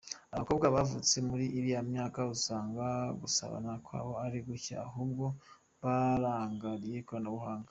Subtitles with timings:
[0.33, 2.85] Abakobwa bavutse muri iriya myaka usanga
[3.21, 5.25] gusabana kwabo ari gucye ahubwo
[5.83, 7.59] barangariye ikoranabuhanga.